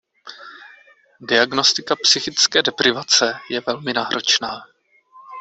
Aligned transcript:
Diagnostika 1.21 1.95
psychické 1.95 2.61
deprivace 2.61 3.33
je 3.51 3.61
velmi 3.67 3.93
náročná. 3.93 4.61